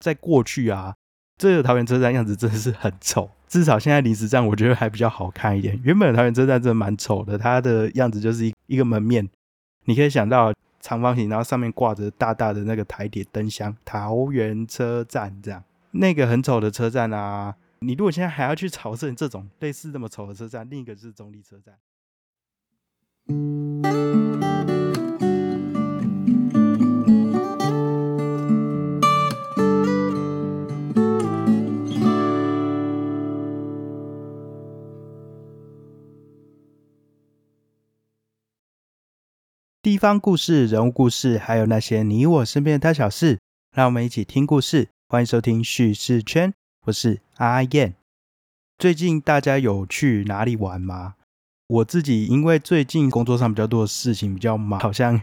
[0.00, 0.96] 在过去啊，
[1.38, 3.30] 这个桃园车站样子真的是很丑。
[3.46, 5.78] 至少现在临时站我觉得还比较好看一点。
[5.84, 9.28] 原本的桃园车站真的蛮丑的，它的样子就是一一个门面，
[9.84, 17.56] 你可以想到长方形，然后上面挂着大大的那个台铁灯箱“桃园车站”这样，那个很丑的车站啊。
[17.80, 21.74] 你如果现在还要去朝圣这种类似这么丑的车站，另一个是中立车站。
[39.90, 43.40] 地方故事、人物故事，还有那些你我身边的大小事，
[43.74, 44.86] 让我们一起听故事。
[45.08, 46.54] 欢迎收听叙事圈，
[46.86, 47.96] 我是阿燕。
[48.78, 51.16] 最近大家有去哪里玩吗？
[51.66, 55.20] 我自己因为最近工作上比较多的事情，比较忙，好像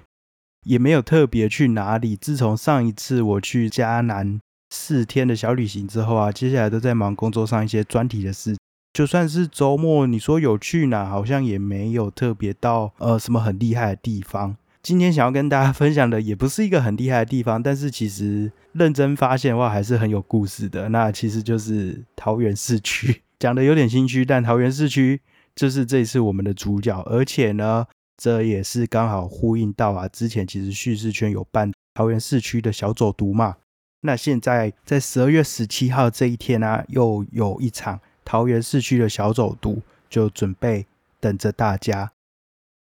[0.65, 2.17] 也没有特别去哪里。
[2.17, 4.37] 自从上一次我去迦南
[4.71, 8.57] 四天的小旅行之后啊，接下来都在忙工作上一些专题的事。
[8.97, 14.57] 就算是周末，你说有去哪，好像也没有特别到呃什么很厉害的地方。
[14.81, 20.89] 今天想要跟大家 分享的也不是一个很厉害的地方，但是其实认真发现的话，还是很有故事的。
[20.89, 25.21] 那其实就是桃园市区， 讲的有点心虚，但桃园市区
[25.55, 27.85] 就是这一次我们的主角，而且呢，
[28.17, 33.57] 这也是刚好呼应到啊，之前其实叙事圈有办桃园市区的小走读嘛。
[34.01, 37.99] 那现在在十二月十七号这一天呢，又有一场。
[38.27, 40.85] 桃园市区的小走读就准备
[41.21, 42.11] 等着大家。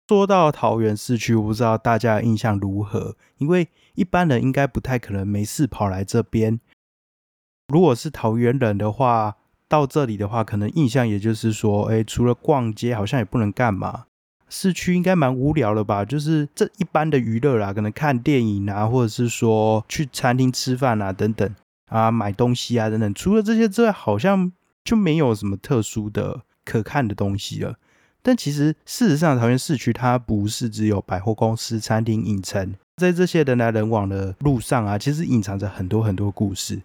[0.08, 6.58] 说到桃园市区，我不知道大家印象如何，因为一般人应该不太可能没事跑来这边。
[7.68, 9.36] 如果是桃园人的话，
[9.68, 14.06] 到这里的话，可能印象也就是说，哎，除了逛街，好像也不能干嘛。
[14.48, 16.06] 市区应该蛮无聊的吧？
[16.06, 21.54] 就是这一般的娱乐啦，可能看电影啊，或者是说去餐厅吃饭啊，等等
[21.90, 23.12] 啊，买东西啊，等等。
[23.12, 24.50] 除了这些之外，好像。
[24.84, 27.76] 就没有什么特殊的可看的东西了。
[28.22, 36.82] 但其实事实上，桃园市区它不是只有百货公司、餐厅、影城，在这些人来人往的路上啊，其实隐藏着很多很多故事。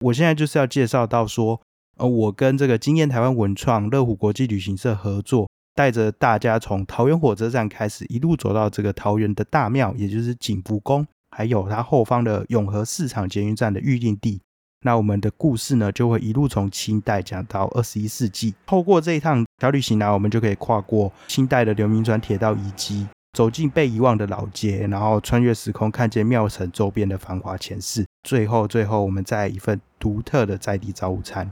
[0.00, 1.62] 我现在就是要介绍到说，
[1.96, 5.48] 呃，我跟这个经验台湾文创乐虎国际旅行社合作。
[5.74, 14.40] 带着大家从桃园火车站开始，一路走到这个桃园的大庙，也就是景福宫，还有它后方的永和市场捷运站的预定地。
[14.82, 18.54] 那我们的故事呢，就会一路从清代讲到二十一世纪。
[18.66, 28.04] 透过这一趟小旅行呢，我们就可以跨过清代的流民船铁道遗迹，走进被遗忘的老街，然后穿越时空，看见庙城周边的繁华前世。
[28.22, 31.48] 最后，最后，我们再一份独特的在地早午餐，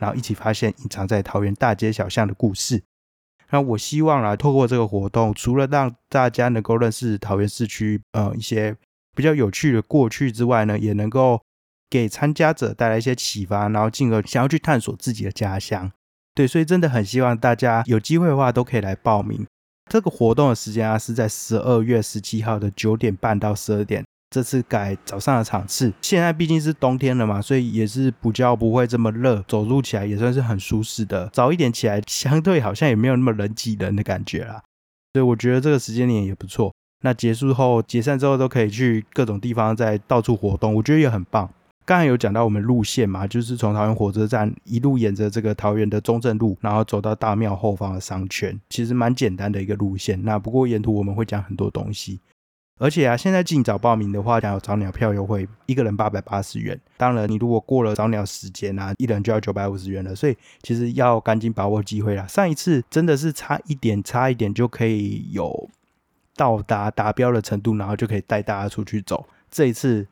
[0.00, 2.82] 然后一起发现隐藏在桃园大街小巷的故事。
[3.50, 8.76] 那我希望啊，透过这个活动，除了让大家能够认识桃园市区呃一些
[9.14, 11.40] 比较有趣的过去之外呢，也能够
[11.88, 15.90] 给参加者带来一些启发，然后进而想要去探索自己的家乡。
[16.34, 19.46] 对，所以真的很希望大家有机会的话都可以来报名。
[19.88, 24.04] 这个活动的时间啊，是在十二月十七号的九点半到十二点。
[24.36, 31.30] 这次改早上的场次，现在毕竟是冬天了嘛，所以也是比较不会这么热，走路起来也算是很舒适的。
[31.32, 34.62] 早一点起来，相对好像也没有那么人挤人的感觉啦。
[35.14, 36.70] 所以我觉得这个时间点也不错。
[37.02, 41.48] 那结束后解散之后，都可以去各种地方再到处活动，我觉得也很棒。
[41.86, 50.22] 刚才有讲到我们路线嘛，就是从桃园火车站一路沿着这个桃园的中正路，然后走到大庙后方的商圈，其实蛮简单的一个路线。
[50.22, 52.20] 那不过沿途我们会讲很多东西。
[52.78, 56.78] 而且啊，现在尽早报名的话，有早鸟票优惠，一个人八百八十元。
[56.98, 60.14] 当然，你如果过了早鸟时间啊，一人就要九百五十元了。
[60.14, 62.26] 所以其实要赶紧把握机会啦。
[62.26, 65.70] 上一次真的是差一点，差一点就可以有
[66.36, 69.26] 到达达标的程度，然后就可以带大家出去走。
[69.50, 70.06] 这一次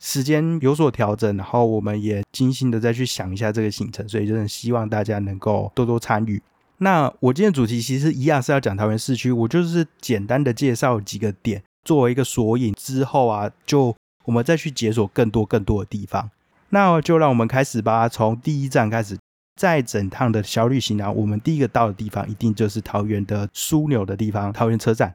[0.00, 6.42] 时间有所调整，然后我们也精心的再去想一下这个行程，所以真的希望大家能够多多参与。
[6.78, 11.62] 那我今天主题其实一样是要讲桃园市区，我就是简单的介绍几个点。
[11.88, 13.96] 作为一个索引之后啊，就
[14.26, 16.30] 我们再去解锁更多更多的地方。
[16.68, 19.18] 那就让我们开始吧，从第一站开始，
[19.56, 25.14] 在整趟的小旅行啊，我们第一个到的地方一定就是桃园的枢纽的地方——桃园车站。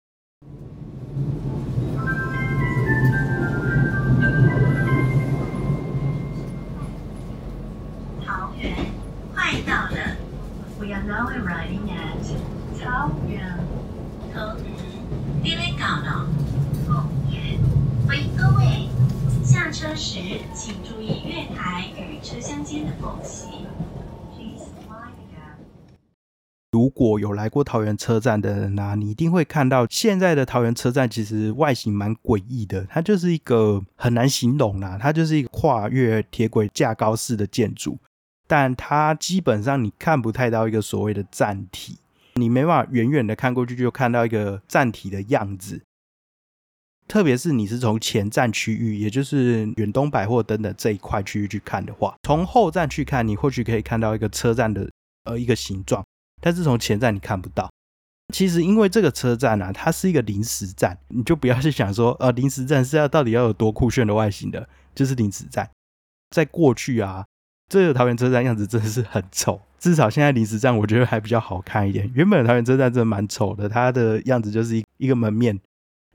[8.26, 8.76] 桃园
[9.36, 10.18] 快到了
[10.80, 13.60] ，We are now arriving at 桃园。
[14.34, 14.66] 桃园，
[15.44, 16.32] 你来搞呢？
[19.74, 20.20] 车时，
[20.54, 23.48] 请注意月台与车厢间的缝隙。
[26.72, 37.98] 如果有来过桃园车站的人啊，你一定会看到现在的桃园车站其实外形蛮诡异的，它就是一个很难形容啦，它就是一个跨越铁轨架高式的建筑，
[38.48, 41.98] 但它基本上你看不太到一个所谓的站体，
[42.36, 45.81] 你没办法远远的看过去就看到一个站体的样子。
[47.08, 54.90] 特别是你是从前站区域，也就是远东百货等等这一块区域去看的话，从后站去看，你或许可以看到一个车站的
[55.26, 56.04] 呃一个形状，
[56.42, 57.70] 但是从前站你看不到。
[58.34, 65.70] 其实因为这个车站啊，它是一个临时站，你就不要去想说呃临时站是要到底要有多酷炫的外形的，就是临时站。
[66.32, 67.26] 在过去啊，
[67.70, 72.10] 这个桃园车站样子真的是很丑，至少现在临时站我觉得还比较好看一点。
[72.16, 75.60] 原本的桃园车站真的蛮丑的，它的样子就是一一个门面。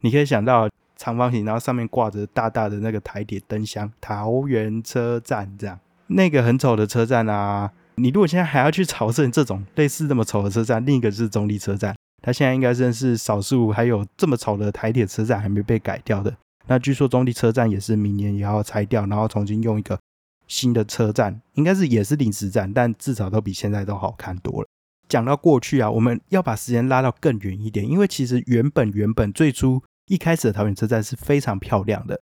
[0.00, 5.78] 你可以想到长方形，然后上面挂着大大的那个台铁灯箱，桃园车站这样，
[6.08, 7.72] 那个很丑的车站啊。
[7.96, 16.36] 你如果现在还要去朝圣这种类似这么丑的车站，另一个是中立车站，它现在应该算是少数还有这么丑的台铁车站还没被改掉的。
[16.68, 19.98] 那据说中立车站也是明年也要拆掉，然后重新用一个
[20.46, 24.68] 新的车站，应该是也是临时站，但至少都比现在都好看多了。
[25.08, 32.20] 讲到过去啊，我们要把时间拉到更远一点，因为其实原本原本最初一开始的桃园车站是非常漂亮的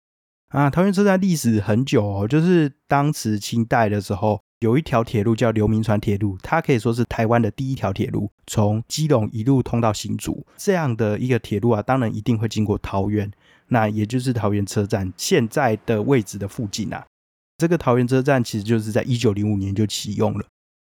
[0.48, 0.70] 啊。
[0.70, 13.30] 桃园车站历史很久哦，就是当时清代的时候，有一条铁路叫刘铭传铁路，它可以说是台湾的第一条铁路，从基隆一路通到新竹这样的一个铁路啊，当然一定会经过桃园，
[13.68, 17.04] 那也就是桃园车站现在的位置的附近啊。
[17.58, 20.46] 这个桃园车站其实就是在一九零五年就启用了。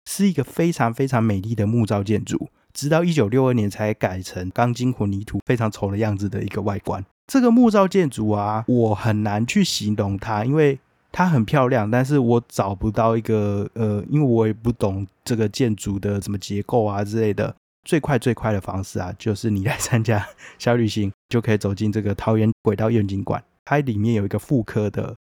[0.05, 7.03] 是一个非常非常美丽的木造建筑，直到一九六二年才改成钢筋混凝土非常丑的样子的一个外观。
[7.27, 10.77] 这个木造建筑啊，我很难去形容它，因为
[11.11, 17.55] 它很漂亮，但是我找不到一个呃，因为我也不懂这个建筑的什么结构啊之类的。
[17.85, 20.25] 最快最快的方式啊，就是你来参加
[20.57, 25.13] 小旅行，就可以走进这个桃园轨道愿景馆，它里面有一个复刻的，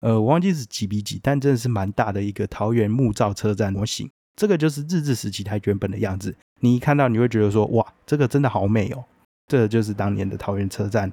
[0.00, 4.08] 呃，我忘记是几比几，但真的是蛮大的一个桃园木造车站模型。
[4.36, 9.04] 这个就是日治时期它原本的样子，你一看到你会觉得说，哇，这个真的好美哦。
[9.46, 11.10] 这就是当年的桃园车站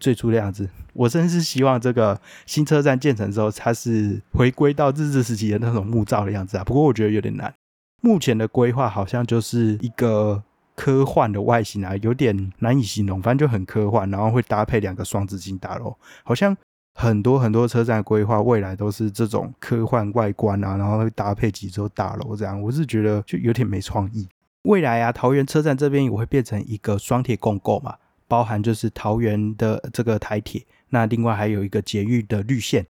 [0.00, 0.68] 最初的样子。
[0.92, 6.64] 我真是希望这个新车站建成之后，它是回归到日治时期的那种木造的样子啊。
[6.64, 7.52] 不过我觉得有点难。
[8.02, 10.42] 目前的规划好像就是一个
[10.74, 16.56] 科幻的外形啊，有点难以形容，反正就很科幻，然后会搭配两个双子星大楼，好像。
[16.96, 24.28] 很多很多车站规划未来都是这种科幻外观啊，然后会搭配几座大楼这样，我是觉得就有点没创意。
[24.64, 27.96] 未来啊，桃园车站这边也会变成一个双铁共构嘛，
[28.26, 32.86] 包含就是桃园的这个台铁，那另外还有一个捷运的绿线。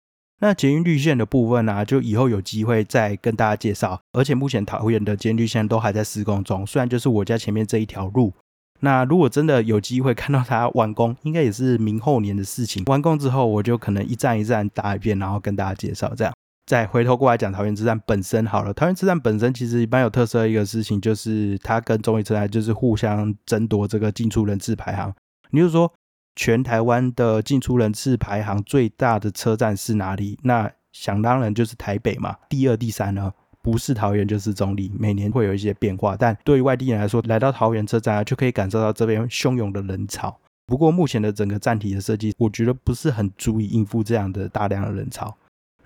[0.40, 4.00] 那捷运绿线的部分呢，就以后有机会再跟大家介绍。
[4.12, 8.32] 而且目前桃园的捷运绿线都还在施工中，虽然就是我家前面这一条路。
[8.80, 12.84] 那如果真的有机会看到它完工，应该也是明后年的事情。
[12.86, 16.14] 完工之后，我就可能一站一站打一遍，然后跟大家介绍。
[16.14, 16.32] 这样
[16.68, 18.74] 再回头过来讲桃园车站本身好了。
[18.74, 25.14] 桃园车站本身其实蛮有特色的一个事情，就是它跟中立车站就是互相争夺这个进出人次排行。
[25.50, 25.90] 你就说
[26.36, 30.38] 全台湾的进出人次排行最大的车站是哪里？
[30.42, 32.36] 那想当然就是台北嘛。
[32.50, 33.32] 第二、第三呢？
[33.62, 40.38] 不是桃园就是中立，每年会有一些变化，但对于外地人来说，来到桃园车站啊，就可以感受到这边汹涌的人潮。
[40.66, 45.34] 不过目前的整个站体的设计，我觉得不是很足以应付这样的大量的人潮。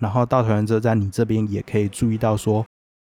[0.02, 2.66] 然后到桃园车站，你这边也可以注意到说，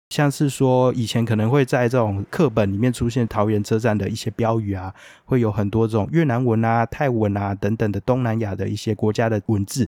[0.10, 9.88] 像是说以前可能会在这种课本里面出现桃园车站的一些标语啊，会有很多这种越南文啊、泰文啊等等的东南亚的一些国家的文字。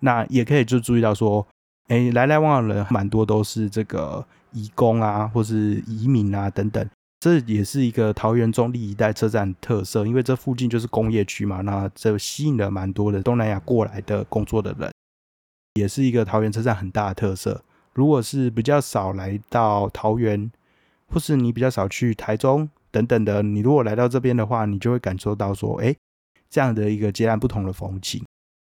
[0.00, 1.46] 那也可以就注意到说。
[1.88, 6.88] 哎，来来往往的人蛮多，都是这个移工啊，或是移民啊等等。
[7.18, 14.91] 这也是一个桃园中立一带车站特色，因为这附近就是工业区嘛，那这吸引了蛮多的东南亚过来的工作的人，
[15.74, 17.62] 也是一个桃园车站很大的特色。
[17.94, 20.50] 如果是比较少来到桃园，
[21.08, 25.94] 或是你比较少去台中等等的，你如果来到这边的话，你就会感受到说，哎，
[26.48, 28.24] 这样的一个截然不同的风景。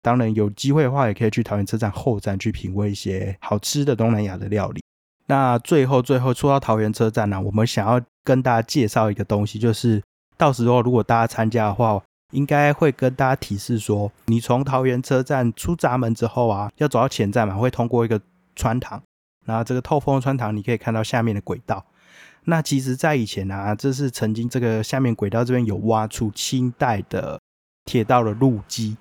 [0.01, 4.83] 当然有机会的话，也可以去桃园车站后站去品味一些好吃的东南亚的料理。
[5.27, 10.03] 那最后最后说到桃园车站呢，我们想要跟大家介绍一个东西，就是
[10.37, 18.21] 到时候如果大家参加的话，应该会跟大家提示说，你从桃园车站出闸门之后啊，要走到前站嘛，会通过一个
[18.57, 19.01] 穿堂，
[19.47, 21.87] 然后这个透风穿堂，你可以看到下面的轨道。
[22.45, 27.39] 那其实，在以前啊， 这是曾经这个下面轨道这边有挖出清代的
[27.85, 28.97] 铁道的路基。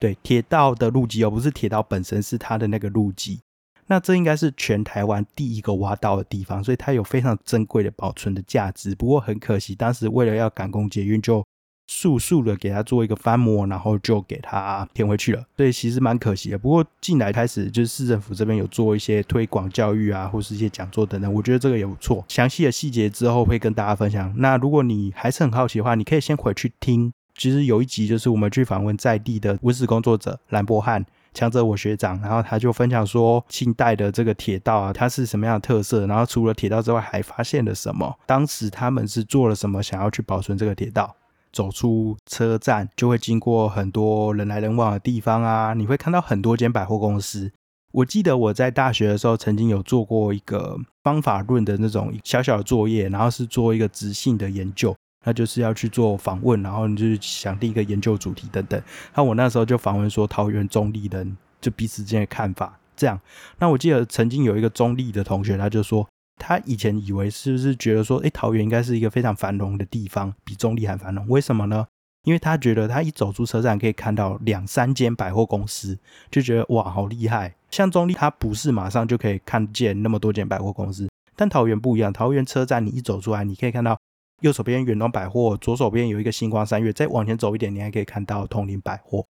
[0.00, 3.40] 对铁道的路基而，不是铁道本身，是它的那个路基。
[3.86, 8.94] 那这应该是全台湾第一个挖到的地方，所以它有非常珍贵的保存的价值。
[8.94, 11.44] 不过很可惜，当时为了要赶工捷运，就
[11.86, 15.44] 速速的给它做一个翻模，然后就给它填回去了。
[15.56, 16.58] 所以其实蛮可惜的。
[16.58, 22.24] 不过进来开始就是市政府这边有做一些推广教育啊，或是一些讲座等等，我觉得这个也不错。
[22.28, 24.32] 详细的细节之后会跟大家分享。
[24.36, 27.12] 那如果你还是很好奇的话，你可以先回去听。
[27.36, 31.04] 其实有一集就是我们去访问在地的文史工作者兰博汉。
[31.36, 36.06] 强者我学长，然后他就分享说，清代的这个铁道啊，它是什么样的特色？
[36.06, 38.16] 然后除了铁道之外，还发现了什么？
[38.24, 41.16] 当时他们是做了什么，想要去保存这个铁道？
[41.54, 47.50] 走出车站就会经过很多人来人往的地方啊，你会看到很多间百货公司。
[47.92, 54.94] 我记得我在大学的时候曾经有做过一个方法论的那种小小的作业，然后是做一个直性的研究。
[55.26, 58.82] 那就是要去做访问，然后你就是想定一个研究主题等等。
[59.14, 63.18] 那我那时候就访问说桃园中立人就彼此之间的看法，这样。
[63.58, 66.06] 那我记得曾经有一个中立的同学，他就说
[66.36, 71.26] 他以前以为是不是觉得说，哎，桃园应该是一个非常繁荣的地方，比中立还繁荣。
[71.28, 71.86] 为什么呢？
[72.24, 75.98] 因为他觉得他一走出车站可以看到两三间百货公司，
[76.30, 77.54] 就觉得哇，好厉害。
[77.70, 82.12] 像中立，它不是马上就可以看见那么多间百货公司，但桃园不一样。
[82.12, 83.98] 桃园车站你一走出来，你可以看到。
[84.40, 89.24] 右手边远东百货，左手边有一个星光三月，再往前走一点，你还可以看到通林百货。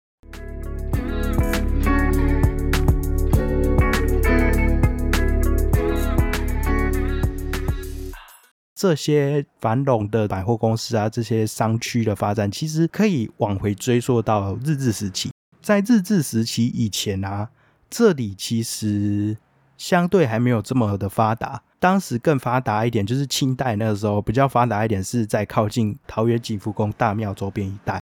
[8.83, 15.31] 这些繁荣的百货公司啊，这些商区的发展，其实可以往回追溯到日治时期。
[15.61, 17.49] 在日治时期以前啊，
[17.89, 19.37] 这里其实
[19.79, 21.63] 相对还没有这么的发达。
[21.79, 28.01] 当时更发达一点，就是清代那个时候比较发达一点，是在靠近桃园景福宫大庙周边一带。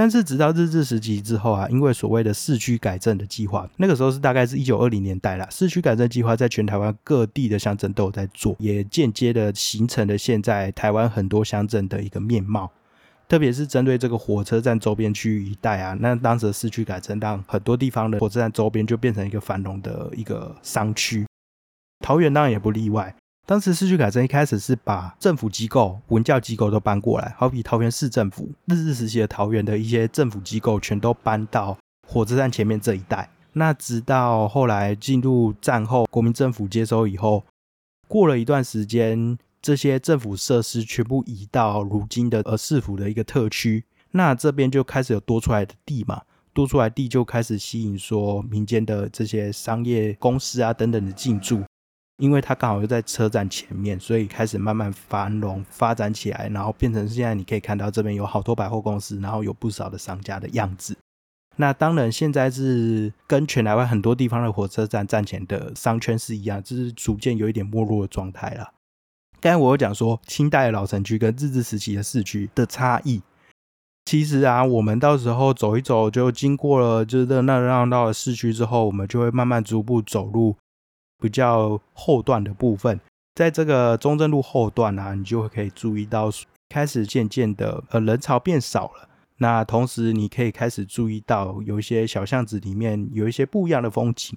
[0.00, 5.46] 但是直到日治时期之后啊，因为所谓的市区改正的计划，那个时候是大概是一九二零年代啦。
[5.50, 12.72] 市区改正计划在全台湾各地的乡镇都有在做，也间接的形成了现在台湾很多乡镇的一个面貌。
[13.28, 21.26] 特别是针对这个火车站周边区域一带啊，那当时的市区改正让很多地方的火车站周边就变成一个繁荣的一个商区。
[22.02, 23.14] 桃园当然也不例外。
[23.50, 31.76] 当时市区改正一开始是把政府机构、文教机构都搬过来，好比桃园市政府，日治时期的桃园的一些政府机构全都搬到
[32.06, 33.28] 火车站前面这一带。
[33.54, 37.42] 那直到后来进入战后国民政府接收以后，
[38.06, 43.84] 过了一段时间，这些政府设施全部移到如今的呃市府的一个特区。
[44.12, 51.60] 那这边就开始有多出来的地嘛，多出来地就开始吸引说民间的这些商业公司啊等等的进驻。
[52.20, 60.94] 因为它刚好又在车站前面，所以开始慢慢繁荣发展起来，然后变成现在你可以看到这边有好多百货公司，然后有不少的商家的样子。
[61.56, 68.72] 那当然现在是跟全台湾很多地方的火车站站前的商圈是一样，就是逐渐有一点没落的状态了。
[69.40, 73.22] 刚才我有讲说清代的老城区跟日治时期的市区的差异，
[74.04, 80.54] 其实啊，我们到时候走一走，就经过了就是热闹热闹的市区之后，我们就会慢慢逐步走入。
[81.20, 82.98] 比较后段的部分，
[83.34, 86.30] 在这个中正路后段啊，你就会可以注意到，
[86.68, 89.08] 开始渐渐的呃人潮变少了。
[89.38, 94.36] 那同时你可以开始注意到，有一些小巷子里面有一些不一样的风景。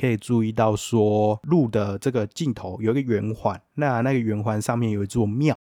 [0.00, 5.54] 可以注意到说，路的这个尽头有一个圆环，那那个圆环上面有一座庙，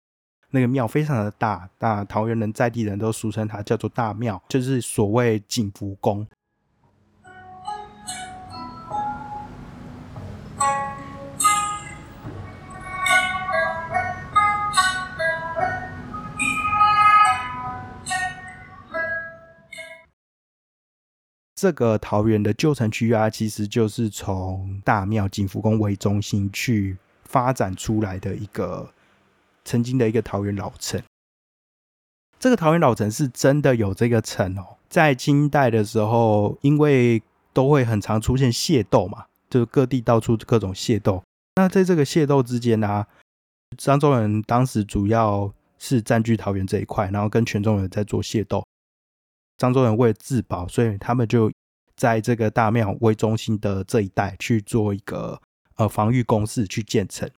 [0.51, 6.25] 那个庙非常的大，那桃园人在地人都俗称它叫做大庙，就是所谓景福宫。
[21.61, 28.91] 这个桃园的旧城区啊，其实就是从大庙景福宫为中心去发展出来的一个
[29.63, 30.99] 曾经的一个桃园老城。
[32.39, 37.21] 这个桃园老城是真的有这个城哦，在清代的时候，因为
[37.53, 41.21] 都会很常出现械斗嘛，就是各地到处各种械斗。
[41.57, 43.05] 那在这个械斗之间呢，
[43.77, 48.65] 漳州人当时主要是占据桃园这一块，然后跟泉州人在做械斗。
[49.61, 51.51] 漳州人为了自保，所以他们就
[51.95, 55.39] 在这个大庙为中心的这一带去做一个
[55.75, 57.29] 呃防御工事去建成。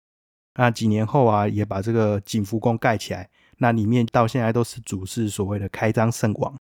[0.56, 3.30] 那几年后啊，也把这个景福宫盖起来。
[3.58, 6.56] 那里面到现在都是主祀所谓的开张圣王。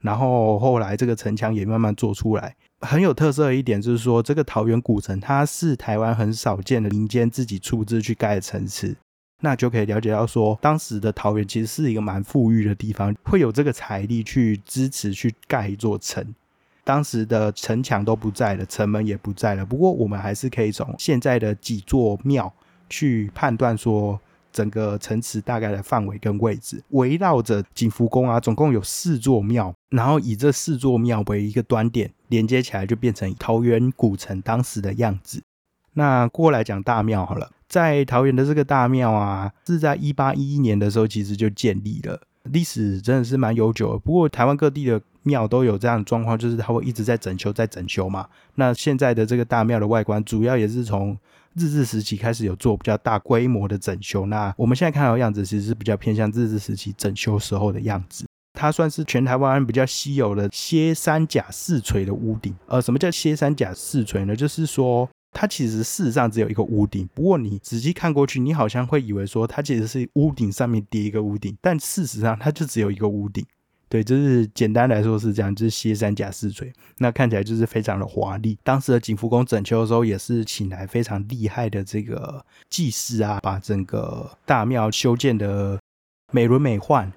[0.00, 2.54] 然后后来这个城墙也慢慢做出来。
[2.80, 8.96] 很有特色的一点就是说，这个桃园古城它是台湾很少见的民间自己出资去盖的城池。
[9.40, 16.34] 那就可以了解到，说当时的桃园其实是一个蛮富裕的地方，会有这个财力去支持去盖一座城。
[16.84, 19.64] 当时的城墙都不在了，城门也不在了。
[19.66, 22.52] 不过我们还是可以从现在的几座庙
[22.88, 24.20] 去判断说。
[24.50, 35.42] 整个城池大概的范围跟位置，围绕着景福宫啊，总共有四座庙，然后以这四座庙为一个端点，连接起来就变成桃园古城当时的样子。
[35.92, 43.98] 那过来讲大庙好了，在桃园的这个大庙啊，是在一八一一年的时候其实就建立了，历史真的是蛮悠久的。
[43.98, 48.26] 不过台湾各地的庙都有这样的状况，就是它会一直在整修，在整修嘛。
[48.54, 51.16] 那现在的这个大庙的外观，主要也是从
[51.54, 58.24] 日治时期开始有做比较大规模的整修，那我们现在看到的样子其实是比较偏向日治时期整修时候的样子。
[58.54, 62.52] 它算是全台湾比较稀有的歇山甲四垂的屋顶。
[62.66, 64.34] 呃，什么叫歇山甲四垂呢？
[64.34, 73.44] 就是说它其实事实上只有一个屋顶，不过你仔细看过去，你好像会以为说它其实是屋顶上面叠一个屋顶，但事实上它就只有一个屋顶。
[73.90, 78.58] 对，就是简单来说是这样，就是歇山甲四垂，那看起来就是非常的华丽。
[78.62, 85.80] 当时的景福宫整修的时候，也是请来非常厉害的这个技师啊，把整个大庙修建的
[86.32, 87.10] 美轮美奂。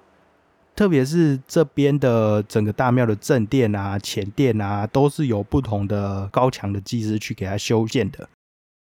[0.82, 8.28] 特别是这边的整个大庙的正殿啊、前殿啊，都是由不同的高强的技师去给它修建的。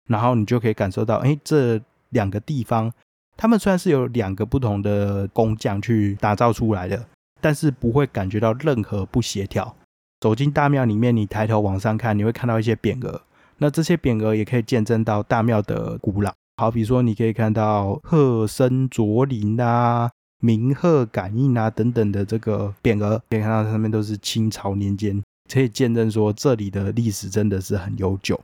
[0.10, 1.79] 然后你就可以感受到，哎，这
[2.10, 2.91] 两个地方，
[3.38, 7.05] 他们虽然是有两个不同的工匠去打造出来的。
[7.39, 9.75] 但是不会感觉到任何不协调。
[10.20, 13.22] 走进大庙里面，你抬头往上看，你会看到一些匾额。
[13.60, 16.34] 那这些匾额也可以见证到大庙的古老。
[16.58, 20.10] 好比说，你可以看到鹤声卓林啊、
[20.41, 28.39] 鸣鹤感应啊等等的这个匾额，可以看到上面都是清朝年间，可以见证说这里的历史真的是很悠久。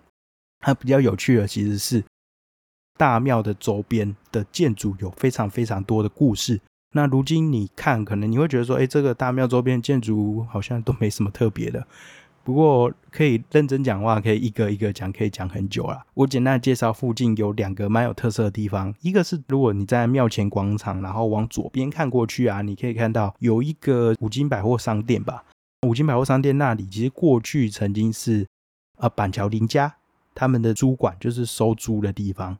[0.59, 2.03] 它比较有趣的其实是
[2.97, 6.61] 大庙的周边的建筑有非常非常多的故事。
[6.93, 11.85] 那如今你看，可能你会觉得说，哎，这个大庙周边建筑好像都没什么特别的。
[12.47, 16.05] 不过可以认真讲话，可以一个一个讲，可以讲很久啦。
[16.13, 25.43] 我简单介绍附近有两个蛮有特色的地方，一个是如果你在庙前广场，然后往左边看过去啊，你可以看到有一个五金百货商店吧。
[25.85, 28.47] 五金百货商店那里其实过去曾经是
[28.95, 29.93] 呃板桥林家
[30.33, 32.57] 他们的租管，就是收租的地方。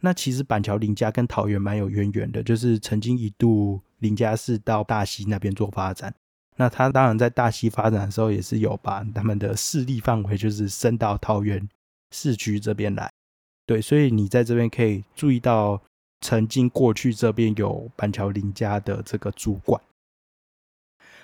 [0.00, 6.14] 那其实板桥林家跟桃园蛮有渊源的，就是曾经一度林家是到大溪那边做发展。
[6.56, 11.66] 那他当然在大溪发展的时候，也是有把他们的势力范围就是伸到桃园
[12.12, 13.10] 市区这边来。
[13.64, 15.82] 对，所以你在这边可以注意到，
[16.20, 19.80] 曾经过去这边有板桥林家的这个主管。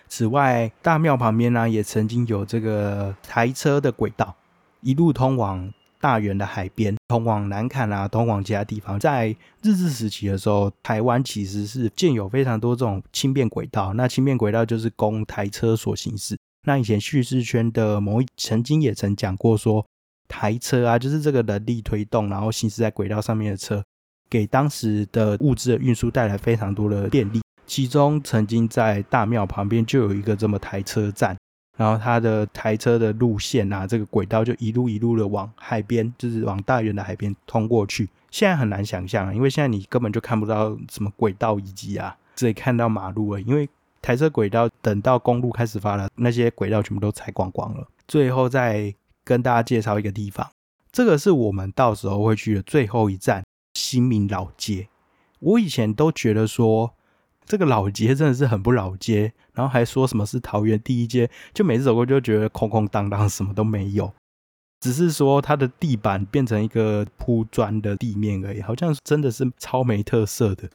[0.09, 4.35] 此外，大庙旁边呢，也曾经有这个台车的轨道，
[4.81, 5.73] 一路通往。
[6.03, 8.99] 大园的海边，通往南坎啊，通往其他地方。
[8.99, 9.29] 在
[9.63, 13.95] 日治时期的时候，台湾其实是建有非常多这种轻便轨道。
[13.95, 16.37] 那轻便轨道就是供台车所行驶。
[16.67, 19.87] 那以前叙事圈的某一曾经也曾讲过说，
[20.27, 23.81] 台车啊，就是这个人力推动，然后行驶在轨道上面的车，
[24.29, 27.41] 给当时的物资的运输带来非常多的便利。
[27.65, 31.37] 其中曾经在大庙旁边就有一个这么台车站。
[31.77, 38.09] 然后它的台车的路线啊，这个轨道就一路一路的往海边，就是往大园的海边通过去。
[38.31, 43.41] 现在很难想象，因为现在你根本就看不到什么轨道遗迹啊，只看到马路了。
[43.41, 43.69] 因为
[44.01, 47.89] 台车轨道等到公路开始发了，那些轨道全部都拆光光了。
[48.07, 50.51] 最后再跟大家介绍一个地方，
[50.93, 53.43] 这个是我们到时候会去的最后一站——
[53.75, 54.89] 新民老街。
[55.41, 56.95] 我以前都觉得说。
[57.47, 64.13] 这个老街真的是很不老街，然后还说什么是桃园第一街，就每次走过就觉得空空荡荡，什么都没有，
[64.81, 70.69] 只是说它的地板变成一个铺砖的地面而已，好像真的是超没特色的。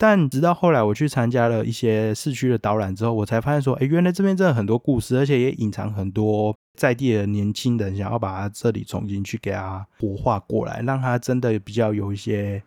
[0.00, 12.62] 但直到后来我去参加了一些市区的导览之后，我才发现说，哎，原来这边真的很多故事，而且也隐藏很多在地的年轻人想要把它这里重新去给它活化过来，让它真的比较有一些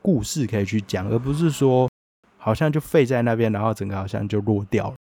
[0.00, 1.86] 故事可以去讲，而不是说
[2.38, 4.94] 好像就废在那边，然后整个好像就落掉了。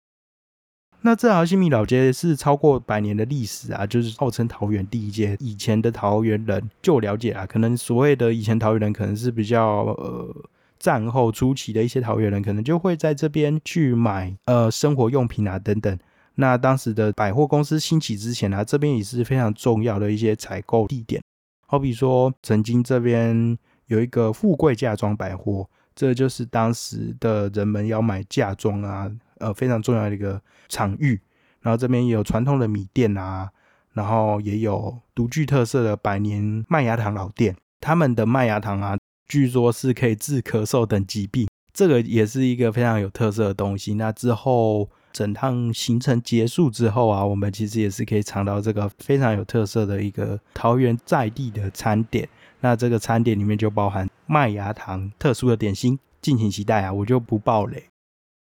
[1.00, 5.38] 那这条新密老街是超过百年的历史啊，就是号称桃园第一街。
[5.40, 10.36] 以前的桃园人，就了解啊，可能所谓的以前桃园人，可能是比较呃。
[10.84, 15.98] 战后初期的一些桃园人，可能就会在这边去买呃生活用品啊等等。
[16.36, 21.24] 那当时的百货公司兴起之前啊，这边也是非常重要的一些采购地点。
[21.66, 25.66] 好比说，曾经这边有一个富贵嫁妆百货，
[25.96, 31.18] 这就是当时的人们要买嫁妆啊，呃非常重要的一个场域。
[31.62, 33.50] 然后这边也有传统的米店啊，
[33.94, 43.96] 然后也有独具特色的百年麦芽糖老店，他们的麦芽糖啊，据说是可以治咳嗽等疾病，这个也是一个非常有特色的东西。
[43.96, 52.28] 那之后整趟行程结束之后啊，我们其实也是可以尝到这个非常有特色的一个桃园在地的餐点。
[52.62, 56.94] 那这个餐点里面就包含麦芽糖特殊的点心，敬请期待啊！
[56.94, 57.84] 我就不爆雷。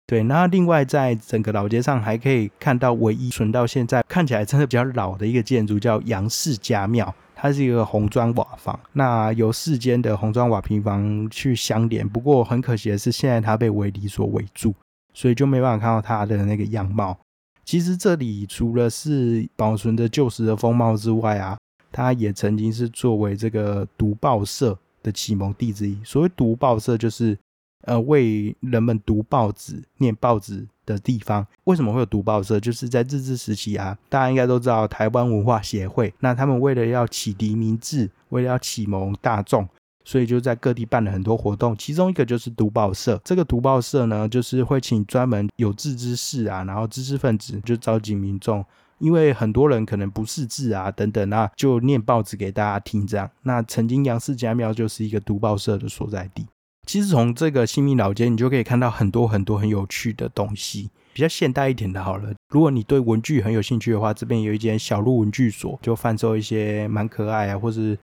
[0.07, 7.15] 对，那另外在整个老街上还可以看到唯一存到现在看起来真的比较老的一个建筑，叫杨氏家庙。
[7.43, 12.09] 它是一个红砖瓦房，那由四间的红砖瓦平房去相连。
[12.09, 14.73] 不过很可惜的是，现在它被围篱所围住，
[15.13, 17.19] 所以就没办法看到它的那个样貌。
[17.65, 21.59] 其实这里除了是保存着旧时的风貌之外啊，
[21.91, 25.99] 它也曾经是作为这个读报社的启蒙地之一。
[26.05, 27.37] 所谓读报社，就是。
[27.85, 32.59] 呃，为人们读报纸、念报纸的地方，为什么会有读报社？
[32.59, 36.13] 就是在日治时期啊，大家应该都知道台湾文化协会。
[36.21, 39.69] 那他们为了要启迪民智，为了要启蒙大众，
[40.05, 41.77] 所以就在各地办了很多活动。
[41.77, 43.21] 其中一个就是读报社。
[43.25, 48.65] 这个读报社呢，就是会请专门有志之士啊，然后知识分子就召集民众，
[48.99, 53.07] 因为很多人可能不识字啊等等啊，就念报纸给大家听。
[53.07, 56.47] 这样，那曾经杨氏家庙就是一个读报社的所在地。
[56.87, 62.03] 其实从这个新民老街，你就可以看到很多很多很有趣的东西，比较现代一点的。
[62.03, 67.97] 好了，如果你对文具很有兴趣的话，这边有一间小鹿文具所，就贩售一些蛮可爱啊，或是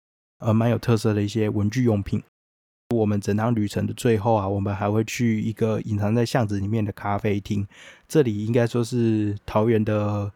[0.40, 2.22] 呃蛮有特色的一些文具用品。
[2.94, 7.66] 我们整趟旅程的最后啊，我们还会去一个隐藏在巷子里面的咖啡厅，
[8.06, 10.30] 这里应该说是桃园的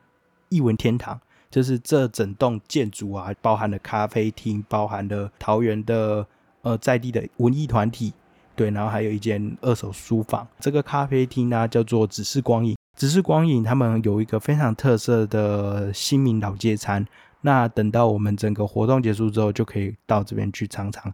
[0.49, 6.27] 艺文天堂，就是这整栋建筑啊，包含了咖啡厅，包含了桃园的
[6.63, 8.15] 呃在地的文艺团体。
[8.61, 10.47] 对，然后还有一间二手书房。
[10.59, 12.77] 这个咖啡厅呢，叫做只是光影。
[12.95, 17.07] 只是光影，他们有一个非常特色的新民老街餐。
[17.41, 21.11] 那等到我们整个活动结束之后，就可以到这边去尝尝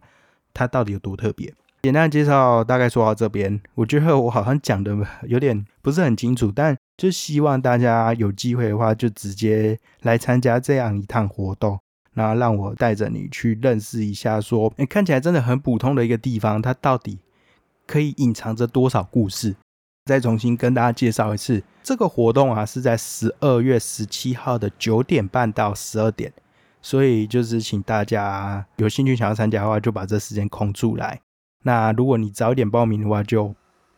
[0.53, 1.53] 它到底有多特别。
[1.83, 4.93] 简单介绍大概说到这边，我觉得我好像讲的
[5.25, 11.79] 有点不是很清楚，但就希望大家有机会的话，就直接来参加这样一趟活动。
[12.15, 17.19] 那让我带着你去认识一下，说，哎，看起来真的很普通的一个地方，它到底。
[17.87, 19.55] 可以隐藏着多少故事？
[20.05, 26.31] 再重新跟大家介绍一次，这个活动啊是在十二月十七号的九点半到十二点，
[26.81, 31.19] 所以就是请大家有兴趣想要参加的话，就把这时间空出来。
[31.63, 33.53] 那如果你早一点报名的话，就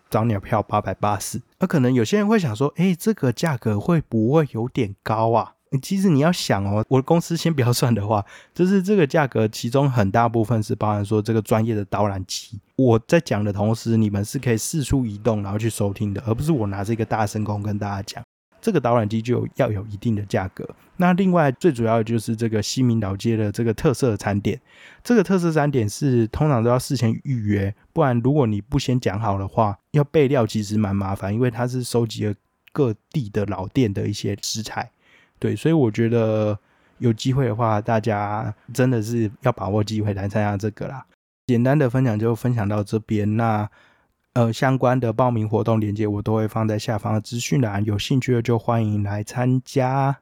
[0.10, 1.40] 早鸟票八百八十。
[1.60, 5.54] 那可能有些人会想说，哎，这个价格会不会有点高啊？
[5.82, 12.60] 其实你要想哦，我的公司先不要算的话，就是这个价格，其中很大部分是包含说这个专业的导览机。
[12.76, 18.24] 我在讲的同时，你们是可以四处移动，然后去收听的，而不是我拿着一个大声公跟大家讲。
[18.62, 20.68] 这个导览机就要有一定的价格。
[20.98, 24.60] 那另外最主要的就是这个西明老街的这个特色餐点，
[25.02, 32.34] 这个特色餐点是通常都要事前预约，不然如果你不先讲好的话，要备料其实蛮麻烦，因为它是收集了
[32.74, 34.92] 各地的老店的一些食材。
[35.40, 36.58] 对，所以我觉得
[36.98, 41.06] 有机会的话，大家真的是要把握机会来参加这个啦。
[41.48, 43.68] 简单的分享就分享到这边，那
[44.34, 50.18] 呃相关的报名活动链接我都会放在下方的资讯栏，有兴趣的就欢迎来参加。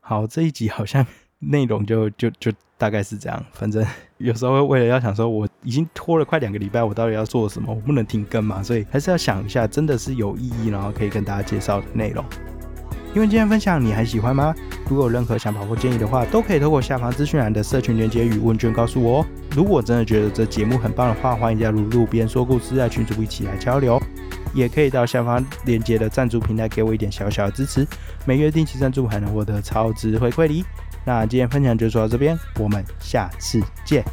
[0.00, 1.06] 好，这一集好像
[1.38, 3.86] 内容就就就大概是这样，反正
[4.18, 12.24] 有时候为了要想说，我已经拖了快两个礼拜，我到底要做什么，我不能停更嘛，所以还是要想一下，真的是有意义，然后可以跟大家介绍的内容。
[13.14, 14.52] 因为今天分享你还喜欢吗？
[14.88, 19.26] 如果有任何想法或建议的话，都可以透过下方资讯栏的社群连接与问卷告诉我哦。
[19.52, 24.02] 如果真的觉得这节目很棒的话，欢迎加入路边说故事在群组一起来交流，
[24.52, 27.86] 也可以到下方链接的赞助平台给我一点小小的支持，
[28.26, 30.64] 每月定期赞助还能获得超值回馈礼。
[31.04, 34.04] 那今天分享就说到这边，我们下次见。